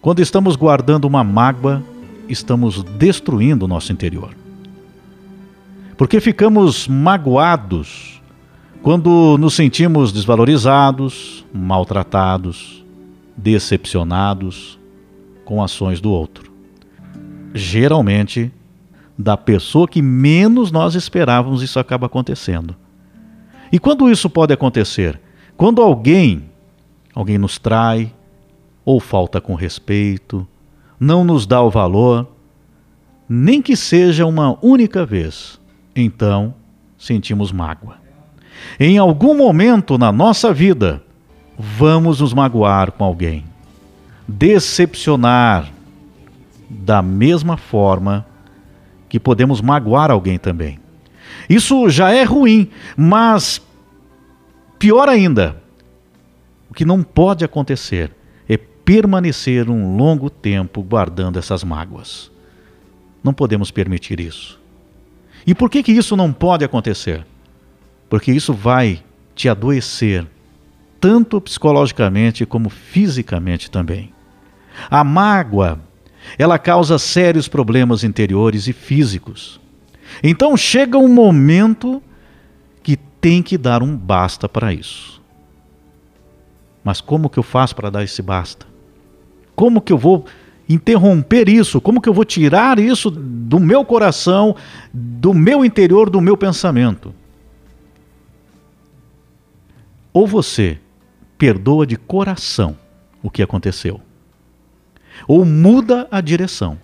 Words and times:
Quando 0.00 0.20
estamos 0.20 0.54
guardando 0.54 1.06
uma 1.06 1.24
mágoa, 1.24 1.82
estamos 2.28 2.82
destruindo 2.82 3.64
o 3.64 3.68
nosso 3.68 3.92
interior. 3.92 4.34
Porque 5.96 6.20
ficamos 6.20 6.86
magoados 6.86 8.22
quando 8.80 9.36
nos 9.38 9.54
sentimos 9.54 10.12
desvalorizados, 10.12 11.44
maltratados, 11.52 12.84
decepcionados 13.36 14.78
com 15.44 15.62
ações 15.62 16.00
do 16.00 16.12
outro. 16.12 16.52
Geralmente, 17.52 18.52
da 19.18 19.36
pessoa 19.36 19.88
que 19.88 20.00
menos 20.00 20.70
nós 20.70 20.94
esperávamos, 20.94 21.60
isso 21.60 21.80
acaba 21.80 22.06
acontecendo. 22.06 22.76
E 23.72 23.80
quando 23.80 24.08
isso 24.08 24.30
pode 24.30 24.52
acontecer? 24.52 25.20
Quando 25.56 25.82
alguém, 25.82 26.44
alguém 27.12 27.36
nos 27.36 27.58
trai, 27.58 28.14
ou 28.88 28.98
falta 28.98 29.38
com 29.38 29.54
respeito, 29.54 30.48
não 30.98 31.22
nos 31.22 31.46
dá 31.46 31.60
o 31.60 31.68
valor, 31.68 32.26
nem 33.28 33.60
que 33.60 33.76
seja 33.76 34.24
uma 34.24 34.58
única 34.64 35.04
vez, 35.04 35.60
então 35.94 36.54
sentimos 36.96 37.52
mágoa. 37.52 37.96
Em 38.80 38.96
algum 38.96 39.36
momento 39.36 39.98
na 39.98 40.10
nossa 40.10 40.54
vida, 40.54 41.02
vamos 41.58 42.22
nos 42.22 42.32
magoar 42.32 42.92
com 42.92 43.04
alguém, 43.04 43.44
decepcionar 44.26 45.70
da 46.66 47.02
mesma 47.02 47.58
forma 47.58 48.24
que 49.06 49.20
podemos 49.20 49.60
magoar 49.60 50.10
alguém 50.10 50.38
também. 50.38 50.80
Isso 51.46 51.90
já 51.90 52.10
é 52.10 52.22
ruim, 52.22 52.70
mas 52.96 53.60
pior 54.78 55.10
ainda, 55.10 55.62
o 56.70 56.74
que 56.74 56.86
não 56.86 57.02
pode 57.02 57.44
acontecer 57.44 58.16
permanecer 58.88 59.68
um 59.68 59.98
longo 59.98 60.30
tempo 60.30 60.82
guardando 60.82 61.38
essas 61.38 61.62
mágoas. 61.62 62.30
Não 63.22 63.34
podemos 63.34 63.70
permitir 63.70 64.18
isso. 64.18 64.58
E 65.46 65.54
por 65.54 65.68
que 65.68 65.82
que 65.82 65.92
isso 65.92 66.16
não 66.16 66.32
pode 66.32 66.64
acontecer? 66.64 67.26
Porque 68.08 68.32
isso 68.32 68.54
vai 68.54 69.04
te 69.34 69.46
adoecer, 69.46 70.26
tanto 70.98 71.38
psicologicamente 71.38 72.46
como 72.46 72.70
fisicamente 72.70 73.70
também. 73.70 74.10
A 74.90 75.04
mágoa 75.04 75.78
ela 76.38 76.58
causa 76.58 76.98
sérios 76.98 77.46
problemas 77.46 78.02
interiores 78.02 78.68
e 78.68 78.72
físicos. 78.72 79.60
Então 80.22 80.56
chega 80.56 80.96
um 80.96 81.12
momento 81.12 82.02
que 82.82 82.96
tem 82.96 83.42
que 83.42 83.58
dar 83.58 83.82
um 83.82 83.94
basta 83.94 84.48
para 84.48 84.72
isso. 84.72 85.20
Mas 86.82 87.02
como 87.02 87.28
que 87.28 87.38
eu 87.38 87.42
faço 87.42 87.76
para 87.76 87.90
dar 87.90 88.02
esse 88.02 88.22
basta? 88.22 88.77
Como 89.58 89.80
que 89.80 89.92
eu 89.92 89.98
vou 89.98 90.24
interromper 90.68 91.48
isso? 91.48 91.80
Como 91.80 92.00
que 92.00 92.08
eu 92.08 92.14
vou 92.14 92.24
tirar 92.24 92.78
isso 92.78 93.10
do 93.10 93.58
meu 93.58 93.84
coração, 93.84 94.54
do 94.94 95.34
meu 95.34 95.64
interior, 95.64 96.08
do 96.08 96.20
meu 96.20 96.36
pensamento? 96.36 97.12
Ou 100.12 100.28
você 100.28 100.78
perdoa 101.36 101.84
de 101.84 101.96
coração 101.96 102.76
o 103.20 103.28
que 103.28 103.42
aconteceu, 103.42 104.00
ou 105.26 105.44
muda 105.44 106.06
a 106.08 106.20
direção. 106.20 106.78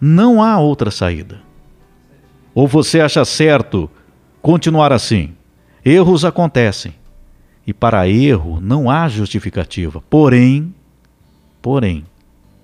Não 0.00 0.42
há 0.42 0.58
outra 0.58 0.90
saída. 0.90 1.42
Ou 2.54 2.66
você 2.66 3.00
acha 3.00 3.22
certo 3.26 3.90
continuar 4.40 4.94
assim? 4.94 5.34
Erros 5.84 6.24
acontecem. 6.24 6.94
E 7.66 7.74
para 7.74 8.08
erro 8.08 8.62
não 8.62 8.90
há 8.90 9.06
justificativa. 9.10 10.02
Porém, 10.08 10.74
porém, 11.60 12.04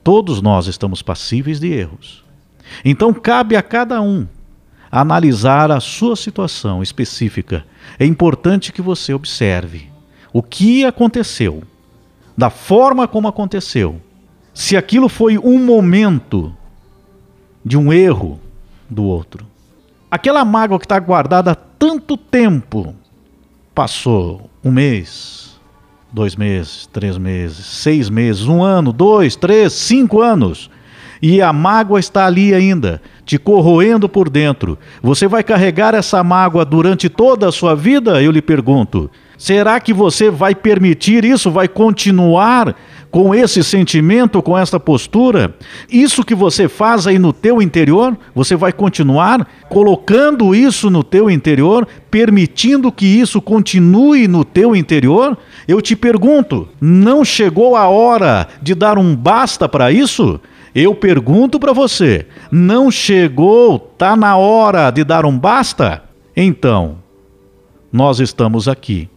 todos 0.02 0.40
nós 0.40 0.66
estamos 0.66 1.02
passíveis 1.02 1.60
de 1.60 1.72
erros. 1.72 2.24
Então 2.84 3.12
cabe 3.12 3.56
a 3.56 3.62
cada 3.62 4.00
um 4.00 4.26
analisar 4.90 5.72
a 5.72 5.80
sua 5.80 6.14
situação 6.14 6.82
específica. 6.82 7.66
É 7.98 8.06
importante 8.06 8.72
que 8.72 8.80
você 8.80 9.12
observe 9.12 9.90
o 10.32 10.42
que 10.42 10.84
aconteceu, 10.84 11.62
da 12.36 12.48
forma 12.48 13.08
como 13.08 13.28
aconteceu, 13.28 14.00
se 14.52 14.76
aquilo 14.76 15.08
foi 15.08 15.36
um 15.36 15.58
momento 15.64 16.54
de 17.64 17.76
um 17.76 17.92
erro 17.92 18.38
do 18.88 19.02
outro. 19.04 19.46
Aquela 20.08 20.44
mágoa 20.44 20.78
que 20.78 20.84
está 20.84 20.98
guardada 21.00 21.52
há 21.52 21.54
tanto 21.54 22.16
tempo 22.16 22.94
passou 23.74 24.48
um 24.62 24.70
mês, 24.70 25.43
dois 26.14 26.36
meses, 26.36 26.88
três 26.92 27.18
meses, 27.18 27.66
seis 27.66 28.08
meses, 28.08 28.46
um 28.46 28.62
ano, 28.62 28.92
dois, 28.92 29.34
três, 29.34 29.72
cinco 29.72 30.22
anos. 30.22 30.70
E 31.20 31.42
a 31.42 31.52
mágoa 31.52 31.98
está 31.98 32.26
ali 32.26 32.54
ainda, 32.54 33.02
te 33.24 33.36
corroendo 33.36 34.08
por 34.08 34.30
dentro. 34.30 34.78
Você 35.02 35.26
vai 35.26 35.42
carregar 35.42 35.92
essa 35.92 36.22
mágoa 36.22 36.64
durante 36.64 37.08
toda 37.08 37.48
a 37.48 37.52
sua 37.52 37.74
vida? 37.74 38.22
Eu 38.22 38.30
lhe 38.30 38.40
pergunto. 38.40 39.10
Será 39.36 39.80
que 39.80 39.92
você 39.92 40.30
vai 40.30 40.54
permitir 40.54 41.24
isso? 41.24 41.50
Vai 41.50 41.66
continuar 41.66 42.76
com 43.14 43.32
esse 43.32 43.62
sentimento, 43.62 44.42
com 44.42 44.58
essa 44.58 44.80
postura, 44.80 45.54
isso 45.88 46.24
que 46.24 46.34
você 46.34 46.66
faz 46.66 47.06
aí 47.06 47.16
no 47.16 47.32
teu 47.32 47.62
interior, 47.62 48.18
você 48.34 48.56
vai 48.56 48.72
continuar 48.72 49.48
colocando 49.68 50.52
isso 50.52 50.90
no 50.90 51.04
teu 51.04 51.30
interior, 51.30 51.86
permitindo 52.10 52.90
que 52.90 53.06
isso 53.06 53.40
continue 53.40 54.26
no 54.26 54.44
teu 54.44 54.74
interior? 54.74 55.38
Eu 55.68 55.80
te 55.80 55.94
pergunto, 55.94 56.68
não 56.80 57.24
chegou 57.24 57.76
a 57.76 57.88
hora 57.88 58.48
de 58.60 58.74
dar 58.74 58.98
um 58.98 59.14
basta 59.14 59.68
para 59.68 59.92
isso? 59.92 60.40
Eu 60.74 60.92
pergunto 60.92 61.60
para 61.60 61.72
você, 61.72 62.26
não 62.50 62.90
chegou, 62.90 63.78
tá 63.78 64.16
na 64.16 64.36
hora 64.36 64.90
de 64.90 65.04
dar 65.04 65.24
um 65.24 65.38
basta? 65.38 66.02
Então, 66.36 66.96
nós 67.92 68.18
estamos 68.18 68.66
aqui 68.66 69.08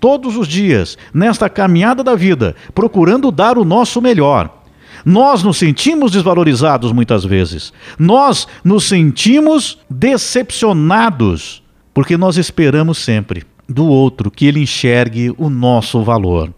todos 0.00 0.36
os 0.36 0.48
dias, 0.48 0.96
nesta 1.12 1.48
caminhada 1.48 2.02
da 2.02 2.16
vida, 2.16 2.56
procurando 2.74 3.30
dar 3.30 3.58
o 3.58 3.64
nosso 3.64 4.00
melhor. 4.00 4.58
Nós 5.04 5.42
nos 5.42 5.58
sentimos 5.58 6.10
desvalorizados 6.10 6.92
muitas 6.92 7.24
vezes. 7.24 7.72
Nós 7.98 8.48
nos 8.64 8.84
sentimos 8.84 9.78
decepcionados, 9.88 11.62
porque 11.94 12.16
nós 12.16 12.36
esperamos 12.36 12.98
sempre 12.98 13.44
do 13.68 13.86
outro 13.86 14.30
que 14.30 14.46
ele 14.46 14.60
enxergue 14.60 15.32
o 15.38 15.48
nosso 15.48 16.02
valor. 16.02 16.52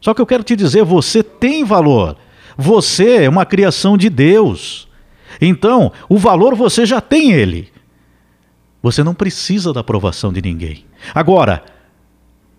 Só 0.00 0.14
que 0.14 0.20
eu 0.20 0.26
quero 0.26 0.42
te 0.42 0.56
dizer, 0.56 0.84
você 0.84 1.22
tem 1.22 1.64
valor. 1.64 2.16
Você 2.56 3.24
é 3.24 3.28
uma 3.28 3.46
criação 3.46 3.96
de 3.96 4.10
Deus. 4.10 4.88
Então, 5.40 5.92
o 6.08 6.18
valor 6.18 6.54
você 6.54 6.84
já 6.84 7.00
tem 7.00 7.32
ele. 7.32 7.68
Você 8.82 9.02
não 9.02 9.14
precisa 9.14 9.72
da 9.72 9.80
aprovação 9.80 10.32
de 10.32 10.42
ninguém. 10.42 10.84
Agora, 11.14 11.62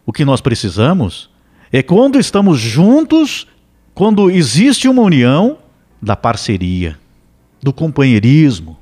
o 0.09 0.11
que 0.11 0.25
nós 0.25 0.41
precisamos 0.41 1.29
é 1.71 1.83
quando 1.83 2.19
estamos 2.19 2.59
juntos, 2.59 3.45
quando 3.93 4.31
existe 4.31 4.87
uma 4.87 5.03
união, 5.03 5.59
da 6.01 6.15
parceria, 6.15 6.97
do 7.61 7.71
companheirismo, 7.71 8.75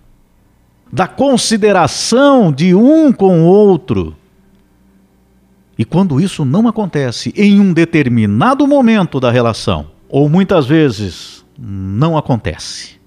da 0.90 1.06
consideração 1.06 2.50
de 2.50 2.74
um 2.74 3.12
com 3.12 3.42
o 3.42 3.46
outro. 3.46 4.16
E 5.78 5.84
quando 5.84 6.22
isso 6.22 6.46
não 6.46 6.66
acontece 6.66 7.34
em 7.36 7.60
um 7.60 7.74
determinado 7.74 8.66
momento 8.66 9.20
da 9.20 9.30
relação, 9.30 9.88
ou 10.08 10.30
muitas 10.30 10.66
vezes 10.66 11.44
não 11.60 12.18
acontece, 12.18 13.02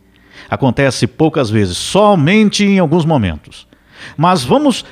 acontece 0.51 1.07
poucas 1.07 1.49
vezes, 1.49 1.79
somente 1.79 2.65
em 2.65 2.81
alguns 2.81 3.07
momentos. 3.07 3.67
Mas 4.15 4.45
vamos 4.45 4.85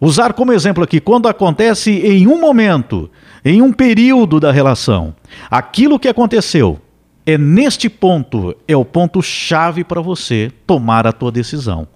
usar 0.00 0.32
como 0.32 0.52
exemplo 0.52 0.82
aqui, 0.82 1.00
quando 1.00 1.28
acontece 1.28 1.90
em 1.90 2.26
um 2.26 2.40
momento, 2.40 3.10
em 3.44 3.60
um 3.60 3.72
período 3.72 4.40
da 4.40 4.50
relação, 4.50 5.14
aquilo 5.50 5.98
que 5.98 6.08
aconteceu 6.08 6.80
é 7.26 7.36
neste 7.36 7.88
ponto, 7.88 8.56
é 8.66 8.76
o 8.76 8.84
ponto 8.84 9.22
chave 9.22 9.84
para 9.84 10.00
você 10.00 10.50
tomar 10.66 11.06
a 11.06 11.12
tua 11.12 11.30
decisão. 11.30 11.86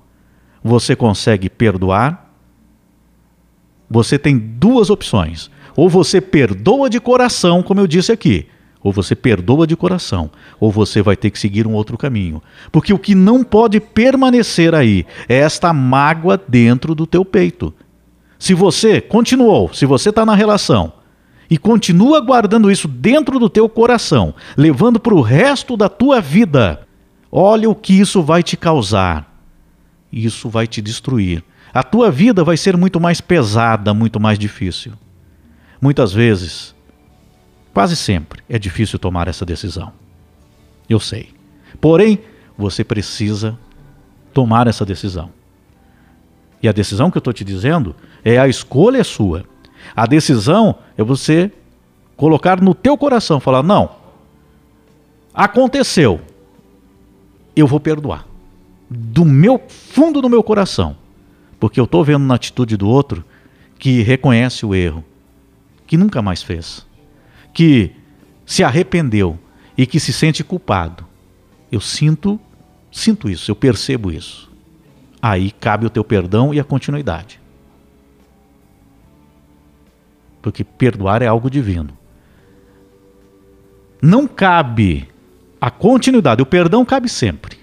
Você 0.63 0.95
consegue 0.95 1.51
perdoar? 1.51 2.33
Você 3.91 4.19
tem 4.19 4.39
duas 4.39 4.91
opções. 4.91 5.51
Ou 5.77 5.89
você 5.89 6.21
perdoa 6.21 6.89
de 6.89 7.01
coração, 7.01 7.63
como 7.63 7.81
eu 7.81 7.87
disse 7.87 8.13
aqui, 8.13 8.47
ou 8.81 8.93
você 8.93 9.15
perdoa 9.15 9.67
de 9.67 9.75
coração, 9.77 10.31
ou 10.61 10.71
você 10.71 11.03
vai 11.03 11.17
ter 11.17 11.31
que 11.31 11.39
seguir 11.39 11.67
um 11.67 11.73
outro 11.73 11.99
caminho. 11.99 12.43
Porque 12.71 12.93
o 12.93 12.99
que 12.99 13.15
não 13.15 13.43
pode 13.43 13.81
permanecer 13.81 14.75
aí 14.75 15.05
é 15.29 15.37
esta 15.37 15.73
mágoa 15.73 16.41
dentro 16.47 16.95
do 16.95 17.07
teu 17.07 17.25
peito. 17.25 17.75
Se 18.45 18.53
você 18.53 19.01
continuou, 19.01 19.73
se 19.73 19.87
você 19.87 20.11
está 20.11 20.27
na 20.27 20.35
relação 20.35 20.93
e 21.49 21.57
continua 21.57 22.21
guardando 22.21 22.71
isso 22.71 22.87
dentro 22.87 23.39
do 23.39 23.49
teu 23.49 23.67
coração, 23.71 24.35
levando 24.55 25.01
para 25.01 25.15
o 25.15 25.23
resto 25.23 25.79
da 25.79 25.89
tua 25.89 26.21
vida, 26.21 26.87
olha 27.33 27.71
o 27.71 27.75
que 27.75 27.99
isso 27.99 28.23
vai 28.23 28.43
te 28.43 28.55
causar. 28.55 29.35
Isso 30.13 30.51
vai 30.51 30.67
te 30.67 30.83
destruir. 30.83 31.43
A 31.73 31.83
tua 31.83 32.11
vida 32.11 32.45
vai 32.45 32.59
ser 32.59 32.77
muito 32.77 33.01
mais 33.01 33.19
pesada, 33.19 33.95
muito 33.95 34.21
mais 34.21 34.39
difícil. 34.39 34.93
Muitas 35.81 36.13
vezes, 36.13 36.75
quase 37.73 37.97
sempre, 37.97 38.43
é 38.47 38.59
difícil 38.59 38.99
tomar 38.99 39.27
essa 39.27 39.47
decisão. 39.47 39.91
Eu 40.87 41.01
sei. 41.01 41.31
Porém, 41.81 42.19
você 42.59 42.85
precisa 42.85 43.59
tomar 44.35 44.67
essa 44.67 44.85
decisão. 44.85 45.31
E 46.65 46.69
a 46.69 46.73
decisão 46.73 47.11
que 47.11 47.19
eu 47.19 47.21
estou 47.21 47.35
te 47.35 47.45
dizendo 47.45 47.95
é 48.25 48.39
a 48.39 48.49
escolha 48.49 48.97
é 48.97 49.05
sua. 49.05 49.45
A 49.95 50.07
decisão 50.07 50.77
é 50.97 51.05
você 51.05 51.53
colocar 52.17 52.59
no 52.59 52.75
teu 52.75 52.97
coração, 52.97 53.39
falar: 53.39 53.63
não, 53.63 53.91
aconteceu, 55.35 56.23
eu 57.55 57.67
vou 57.67 57.79
perdoar. 57.79 58.27
Do 58.89 59.27
meu 59.27 59.61
fundo 59.69 60.23
do 60.23 60.31
meu 60.31 60.43
coração. 60.43 60.97
Porque 61.61 61.79
eu 61.79 61.85
estou 61.85 62.03
vendo 62.03 62.25
na 62.25 62.35
atitude 62.35 62.79
do 62.79 62.89
outro 62.89 63.23
que 63.79 64.01
reconhece 64.01 64.65
o 64.65 64.75
erro, 64.75 65.05
que 65.87 65.99
nunca 65.99 66.23
mais 66.23 66.43
fez, 66.43 66.87
que 67.53 67.93
se 68.47 68.65
arrependeu 68.65 69.39
e 69.77 69.85
que 69.85 70.01
se 70.01 70.15
sente 70.15 70.43
culpado. 70.43 71.05
Eu 71.71 71.83
sinto, 71.83 72.41
sinto 72.91 73.29
isso, 73.29 73.51
eu 73.51 73.55
percebo 73.55 74.11
isso. 74.11 74.54
Aí 75.27 75.53
cabe 75.53 75.87
o 75.87 75.91
teu 75.91 76.05
perdão 76.05 76.53
e 76.53 76.61
a 76.61 76.65
continuidade. 76.65 77.41
Porque 80.43 80.63
perdoar 80.63 81.23
é 81.23 81.27
algo 81.27 81.49
divino. 81.49 81.97
Não 84.03 84.27
cabe 84.27 85.09
a 85.59 85.71
continuidade, 85.71 86.43
o 86.43 86.47
perdão 86.47 86.85
cabe 86.85 87.09
sempre. 87.09 87.57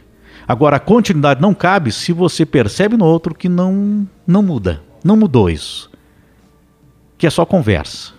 Agora, 0.47 0.77
a 0.77 0.79
continuidade 0.79 1.39
não 1.39 1.53
cabe 1.53 1.91
se 1.91 2.11
você 2.11 2.47
percebe 2.47 2.97
no 2.97 3.05
outro 3.05 3.35
que 3.35 3.47
não, 3.47 4.09
não 4.25 4.41
muda, 4.41 4.81
não 5.03 5.15
mudou 5.15 5.47
isso. 5.47 5.87
Que 7.15 7.27
é 7.27 7.29
só 7.29 7.45
conversa. 7.45 8.13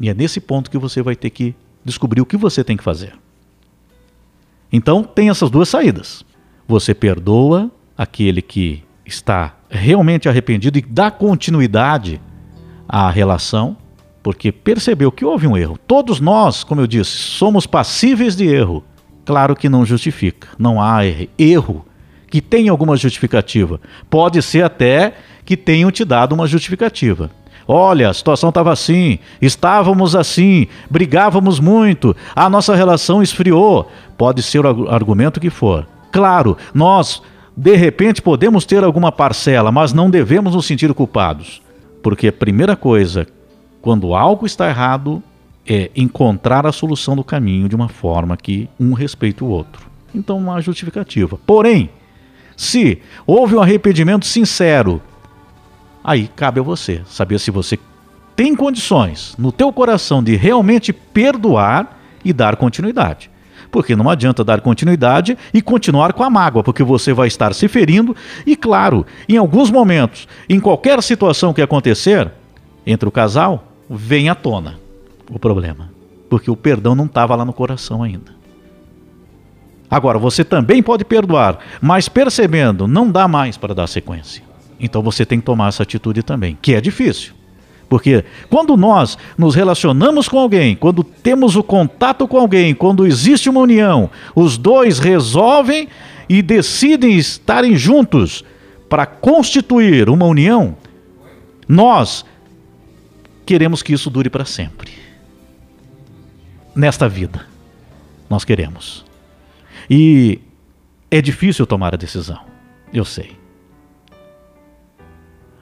E 0.00 0.08
é 0.08 0.14
nesse 0.14 0.40
ponto 0.40 0.70
que 0.70 0.78
você 0.78 1.02
vai 1.02 1.14
ter 1.14 1.28
que 1.28 1.54
descobrir 1.84 2.22
o 2.22 2.26
que 2.26 2.38
você 2.38 2.64
tem 2.64 2.78
que 2.78 2.82
fazer. 2.82 3.12
Então, 4.72 5.04
tem 5.04 5.28
essas 5.28 5.50
duas 5.50 5.68
saídas. 5.68 6.24
Você 6.70 6.94
perdoa 6.94 7.68
aquele 7.98 8.40
que 8.40 8.84
está 9.04 9.56
realmente 9.68 10.28
arrependido 10.28 10.78
e 10.78 10.80
dá 10.80 11.10
continuidade 11.10 12.20
à 12.88 13.10
relação, 13.10 13.76
porque 14.22 14.52
percebeu 14.52 15.10
que 15.10 15.24
houve 15.24 15.48
um 15.48 15.56
erro. 15.56 15.76
Todos 15.84 16.20
nós, 16.20 16.62
como 16.62 16.80
eu 16.80 16.86
disse, 16.86 17.10
somos 17.10 17.66
passíveis 17.66 18.36
de 18.36 18.46
erro. 18.46 18.84
Claro 19.24 19.56
que 19.56 19.68
não 19.68 19.84
justifica, 19.84 20.46
não 20.56 20.80
há 20.80 21.00
erro 21.36 21.84
que 22.28 22.40
tenha 22.40 22.70
alguma 22.70 22.96
justificativa. 22.96 23.80
Pode 24.08 24.40
ser 24.40 24.62
até 24.62 25.14
que 25.44 25.56
tenham 25.56 25.90
te 25.90 26.04
dado 26.04 26.36
uma 26.36 26.46
justificativa. 26.46 27.32
Olha, 27.66 28.10
a 28.10 28.14
situação 28.14 28.50
estava 28.50 28.72
assim, 28.72 29.18
estávamos 29.42 30.14
assim, 30.14 30.68
brigávamos 30.88 31.58
muito, 31.58 32.14
a 32.32 32.48
nossa 32.48 32.76
relação 32.76 33.20
esfriou. 33.20 33.90
Pode 34.16 34.40
ser 34.40 34.64
o 34.64 34.88
argumento 34.88 35.40
que 35.40 35.50
for. 35.50 35.84
Claro, 36.10 36.56
nós 36.74 37.22
de 37.56 37.76
repente 37.76 38.22
podemos 38.22 38.64
ter 38.64 38.82
alguma 38.82 39.12
parcela, 39.12 39.70
mas 39.70 39.92
não 39.92 40.10
devemos 40.10 40.54
nos 40.54 40.66
sentir 40.66 40.92
culpados. 40.94 41.62
Porque 42.02 42.28
a 42.28 42.32
primeira 42.32 42.74
coisa 42.74 43.26
quando 43.80 44.14
algo 44.14 44.46
está 44.46 44.68
errado, 44.68 45.22
é 45.66 45.90
encontrar 45.96 46.66
a 46.66 46.72
solução 46.72 47.16
do 47.16 47.24
caminho 47.24 47.68
de 47.68 47.76
uma 47.76 47.88
forma 47.88 48.36
que 48.36 48.68
um 48.78 48.92
respeite 48.92 49.42
o 49.42 49.46
outro. 49.46 49.88
Então, 50.14 50.38
uma 50.38 50.60
justificativa. 50.60 51.38
Porém, 51.46 51.90
se 52.56 53.00
houve 53.26 53.54
um 53.54 53.62
arrependimento 53.62 54.26
sincero, 54.26 55.00
aí 56.02 56.28
cabe 56.28 56.60
a 56.60 56.62
você 56.62 57.02
saber 57.06 57.38
se 57.38 57.50
você 57.50 57.78
tem 58.34 58.54
condições 58.54 59.34
no 59.38 59.52
teu 59.52 59.72
coração 59.72 60.22
de 60.22 60.34
realmente 60.36 60.92
perdoar 60.92 61.98
e 62.24 62.32
dar 62.32 62.56
continuidade. 62.56 63.29
Porque 63.70 63.94
não 63.94 64.10
adianta 64.10 64.42
dar 64.42 64.60
continuidade 64.60 65.38
e 65.54 65.62
continuar 65.62 66.12
com 66.12 66.22
a 66.22 66.30
mágoa, 66.30 66.62
porque 66.62 66.82
você 66.82 67.12
vai 67.12 67.28
estar 67.28 67.54
se 67.54 67.68
ferindo 67.68 68.16
e 68.46 68.56
claro, 68.56 69.06
em 69.28 69.36
alguns 69.36 69.70
momentos, 69.70 70.26
em 70.48 70.58
qualquer 70.58 71.02
situação 71.02 71.52
que 71.52 71.62
acontecer 71.62 72.30
entre 72.86 73.08
o 73.08 73.12
casal, 73.12 73.64
vem 73.88 74.28
à 74.28 74.34
tona 74.34 74.78
o 75.30 75.38
problema, 75.38 75.90
porque 76.28 76.50
o 76.50 76.56
perdão 76.56 76.94
não 76.94 77.06
estava 77.06 77.36
lá 77.36 77.44
no 77.44 77.52
coração 77.52 78.02
ainda. 78.02 78.40
Agora, 79.90 80.18
você 80.18 80.44
também 80.44 80.82
pode 80.82 81.04
perdoar, 81.04 81.58
mas 81.80 82.08
percebendo, 82.08 82.86
não 82.86 83.10
dá 83.10 83.26
mais 83.26 83.56
para 83.56 83.74
dar 83.74 83.88
sequência. 83.88 84.42
Então 84.78 85.02
você 85.02 85.26
tem 85.26 85.40
que 85.40 85.44
tomar 85.44 85.68
essa 85.68 85.82
atitude 85.82 86.22
também, 86.22 86.56
que 86.62 86.74
é 86.74 86.80
difícil. 86.80 87.34
Porque 87.90 88.24
quando 88.48 88.76
nós 88.76 89.18
nos 89.36 89.56
relacionamos 89.56 90.28
com 90.28 90.38
alguém, 90.38 90.76
quando 90.76 91.02
temos 91.02 91.56
o 91.56 91.62
contato 91.62 92.28
com 92.28 92.38
alguém, 92.38 92.72
quando 92.72 93.04
existe 93.04 93.50
uma 93.50 93.58
união, 93.60 94.08
os 94.32 94.56
dois 94.56 95.00
resolvem 95.00 95.88
e 96.28 96.40
decidem 96.40 97.16
estarem 97.16 97.74
juntos 97.74 98.44
para 98.88 99.04
constituir 99.04 100.08
uma 100.08 100.24
união, 100.24 100.76
nós 101.66 102.24
queremos 103.44 103.82
que 103.82 103.92
isso 103.92 104.08
dure 104.08 104.30
para 104.30 104.44
sempre. 104.44 104.92
Nesta 106.72 107.08
vida, 107.08 107.44
nós 108.30 108.44
queremos. 108.44 109.04
E 109.90 110.38
é 111.10 111.20
difícil 111.20 111.66
tomar 111.66 111.92
a 111.92 111.98
decisão, 111.98 112.38
eu 112.94 113.04
sei. 113.04 113.32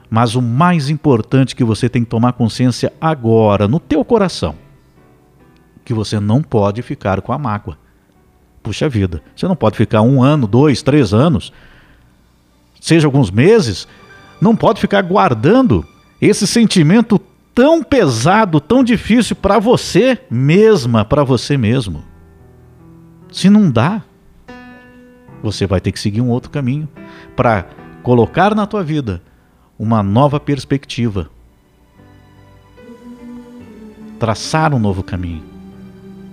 Mas 0.09 0.35
o 0.35 0.41
mais 0.41 0.89
importante 0.89 1.55
que 1.55 1.63
você 1.63 1.87
tem 1.87 2.03
que 2.03 2.09
tomar 2.09 2.33
consciência 2.33 2.91
agora, 2.99 3.67
no 3.67 3.79
teu 3.79 4.03
coração, 4.03 4.55
que 5.85 5.93
você 5.93 6.19
não 6.19 6.41
pode 6.41 6.81
ficar 6.81 7.21
com 7.21 7.31
a 7.31 7.37
mágoa. 7.37 7.77
Puxa 8.63 8.89
vida, 8.89 9.21
você 9.35 9.47
não 9.47 9.55
pode 9.55 9.77
ficar 9.77 10.01
um 10.01 10.21
ano, 10.21 10.47
dois, 10.47 10.81
três 10.81 11.13
anos, 11.13 11.53
seja 12.81 13.07
alguns 13.07 13.29
meses, 13.29 13.87
não 14.41 14.55
pode 14.55 14.81
ficar 14.81 15.01
guardando 15.01 15.85
esse 16.19 16.47
sentimento 16.47 17.19
tão 17.53 17.83
pesado, 17.83 18.59
tão 18.59 18.83
difícil 18.83 19.35
para 19.35 19.59
você 19.59 20.19
mesma, 20.29 21.05
para 21.05 21.23
você 21.23 21.57
mesmo. 21.57 22.03
Se 23.31 23.49
não 23.49 23.69
dá, 23.69 24.01
você 25.41 25.67
vai 25.67 25.79
ter 25.79 25.91
que 25.91 25.99
seguir 25.99 26.21
um 26.21 26.29
outro 26.29 26.49
caminho 26.49 26.89
para 27.35 27.67
colocar 28.01 28.55
na 28.55 28.65
tua 28.65 28.83
vida 28.83 29.21
uma 29.79 30.03
nova 30.03 30.41
perspectiva. 30.41 31.29
Traçar 34.19 34.73
um 34.73 34.79
novo 34.79 35.01
caminho, 35.01 35.43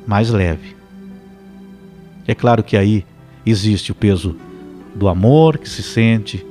mais 0.04 0.30
leve. 0.30 0.74
É 2.26 2.34
claro 2.34 2.64
que 2.64 2.76
aí 2.76 3.06
existe 3.46 3.92
o 3.92 3.94
peso 3.94 4.36
do 4.96 5.06
amor 5.06 5.58
que 5.58 5.68
se 5.68 5.84
sente, 5.84 6.44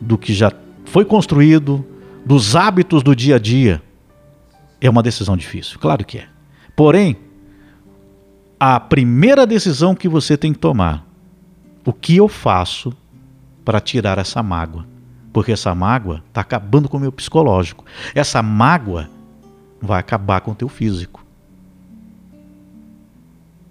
do 0.00 0.16
que 0.16 0.32
já 0.32 0.50
foi 0.86 1.04
construído, 1.04 1.84
dos 2.24 2.56
hábitos 2.56 3.02
do 3.02 3.14
dia 3.14 3.36
a 3.36 3.38
dia, 3.38 3.82
é 4.80 4.88
uma 4.88 5.02
decisão 5.02 5.36
difícil. 5.36 5.78
Claro 5.78 6.06
que 6.06 6.18
é. 6.18 6.28
Porém, 6.74 7.18
a 8.58 8.80
primeira 8.80 9.46
decisão 9.46 9.94
que 9.94 10.08
você 10.08 10.38
tem 10.38 10.54
que 10.54 10.58
tomar, 10.58 11.06
o 11.84 11.92
que 11.92 12.16
eu 12.16 12.28
faço 12.28 12.94
para 13.62 13.78
tirar 13.78 14.16
essa 14.16 14.42
mágoa? 14.42 14.86
Porque 15.32 15.52
essa 15.52 15.74
mágoa 15.74 16.22
está 16.28 16.40
acabando 16.40 16.88
com 16.88 16.96
o 16.96 17.00
meu 17.00 17.12
psicológico. 17.12 17.84
Essa 18.14 18.42
mágoa 18.42 19.08
vai 19.80 20.00
acabar 20.00 20.40
com 20.40 20.50
o 20.50 20.54
teu 20.54 20.68
físico. 20.68 21.24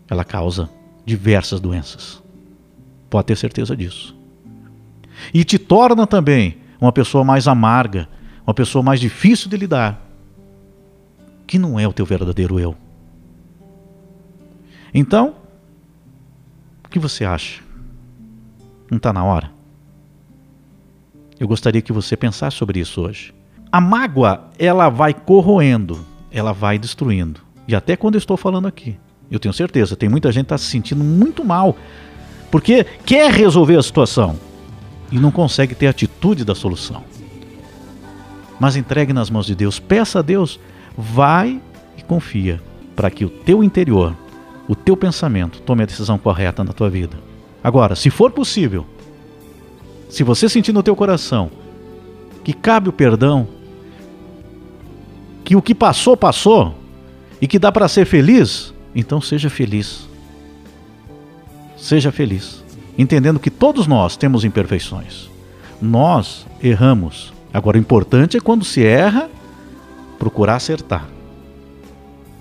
Ela 0.09 0.23
causa 0.23 0.69
diversas 1.05 1.59
doenças. 1.59 2.21
Pode 3.09 3.27
ter 3.27 3.35
certeza 3.35 3.75
disso. 3.75 4.15
E 5.33 5.43
te 5.43 5.59
torna 5.59 6.07
também 6.07 6.57
uma 6.79 6.91
pessoa 6.91 7.23
mais 7.23 7.47
amarga, 7.47 8.07
uma 8.45 8.53
pessoa 8.53 8.81
mais 8.81 8.99
difícil 8.99 9.49
de 9.49 9.57
lidar, 9.57 10.01
que 11.45 11.59
não 11.59 11.79
é 11.79 11.87
o 11.87 11.93
teu 11.93 12.05
verdadeiro 12.05 12.59
eu. 12.59 12.75
Então, 14.93 15.35
o 16.83 16.89
que 16.89 16.97
você 16.97 17.25
acha? 17.25 17.61
Não 18.89 18.97
está 18.97 19.11
na 19.13 19.23
hora? 19.23 19.58
Eu 21.39 21.47
gostaria 21.47 21.81
que 21.81 21.93
você 21.93 22.17
pensasse 22.17 22.57
sobre 22.57 22.79
isso 22.79 23.01
hoje. 23.01 23.33
A 23.71 23.79
mágoa, 23.79 24.49
ela 24.57 24.89
vai 24.89 25.13
corroendo, 25.13 26.05
ela 26.31 26.51
vai 26.51 26.77
destruindo. 26.77 27.39
E 27.67 27.75
até 27.75 27.95
quando 27.95 28.15
eu 28.15 28.19
estou 28.19 28.35
falando 28.35 28.67
aqui, 28.67 28.97
eu 29.31 29.39
tenho 29.39 29.53
certeza, 29.53 29.95
tem 29.95 30.09
muita 30.09 30.31
gente 30.31 30.45
que 30.45 30.53
está 30.53 30.57
se 30.57 30.65
sentindo 30.65 31.03
muito 31.03 31.45
mal, 31.45 31.77
porque 32.49 32.83
quer 33.05 33.31
resolver 33.31 33.77
a 33.77 33.83
situação 33.83 34.39
e 35.11 35.19
não 35.19 35.31
consegue 35.31 35.75
ter 35.75 35.87
atitude 35.87 36.43
da 36.43 36.55
solução 36.55 37.03
mas 38.59 38.75
entregue 38.75 39.13
nas 39.13 39.29
mãos 39.29 39.45
de 39.45 39.55
Deus. 39.55 39.79
Peça 39.79 40.19
a 40.19 40.21
Deus, 40.21 40.59
vai 40.97 41.61
e 41.97 42.03
confia 42.03 42.61
para 42.95 43.09
que 43.09 43.23
o 43.23 43.29
teu 43.29 43.63
interior, 43.63 44.15
o 44.67 44.75
teu 44.75 44.97
pensamento 44.97 45.61
tome 45.61 45.83
a 45.83 45.85
decisão 45.85 46.17
correta 46.17 46.63
na 46.63 46.73
tua 46.73 46.89
vida. 46.89 47.17
Agora, 47.63 47.95
se 47.95 48.09
for 48.09 48.31
possível, 48.31 48.85
se 50.09 50.23
você 50.23 50.49
sentir 50.49 50.73
no 50.73 50.83
teu 50.83 50.95
coração 50.95 51.51
que 52.43 52.51
cabe 52.51 52.89
o 52.89 52.93
perdão, 52.93 53.47
que 55.43 55.55
o 55.55 55.61
que 55.61 55.75
passou 55.75 56.17
passou 56.17 56.75
e 57.39 57.47
que 57.47 57.59
dá 57.59 57.71
para 57.71 57.87
ser 57.87 58.05
feliz, 58.05 58.73
Então 58.95 59.21
seja 59.21 59.49
feliz. 59.49 60.07
Seja 61.77 62.11
feliz, 62.11 62.63
entendendo 62.97 63.39
que 63.39 63.49
todos 63.49 63.87
nós 63.87 64.17
temos 64.17 64.43
imperfeições. 64.43 65.29
Nós 65.81 66.45
erramos. 66.61 67.31
Agora, 67.53 67.77
o 67.77 67.79
importante 67.79 68.35
é 68.35 68.39
quando 68.39 68.65
se 68.65 68.83
erra, 68.83 69.29
procurar 70.17 70.55
acertar, 70.55 71.07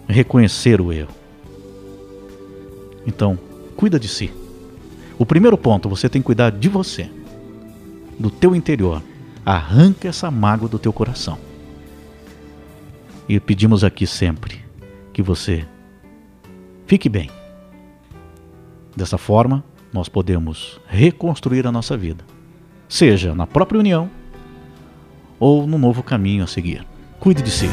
reconhecer 0.09 0.81
o 0.81 0.93
erro. 0.93 1.15
Então, 3.07 3.39
cuida 3.77 3.99
de 4.01 4.09
si. 4.09 4.33
O 5.19 5.25
primeiro 5.25 5.57
ponto, 5.57 5.89
você 5.89 6.09
tem 6.09 6.21
que 6.21 6.27
cuidar 6.27 6.51
de 6.51 6.69
você, 6.69 7.09
do 8.19 8.31
teu 8.31 8.55
interior. 8.55 9.03
Arranca 9.45 10.09
essa 10.09 10.31
mágoa 10.31 10.69
do 10.69 10.79
teu 10.79 10.93
coração. 10.93 11.39
E 13.29 13.39
pedimos 13.39 13.85
aqui 13.85 14.07
sempre 14.07 14.65
que 15.13 15.23
você 15.23 15.67
fique 16.87 17.09
bem. 17.09 17.31
Dessa 18.97 19.19
forma, 19.19 19.63
nós 19.93 20.09
podemos 20.09 20.81
reconstruir 20.87 21.67
a 21.67 21.73
nossa 21.73 21.97
vida, 21.97 22.25
seja 22.89 23.35
na 23.35 23.47
própria 23.47 23.79
união 23.79 24.11
ou 25.39 25.67
no 25.67 25.79
novo 25.79 26.03
caminho 26.03 26.45
a 26.45 26.47
seguir. 26.47 26.85
Cuide 27.21 27.43
de 27.43 27.51
si. 27.51 27.69